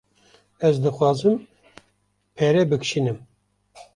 [0.69, 1.35] Ez dixwazim
[2.37, 3.17] pere bikişînim.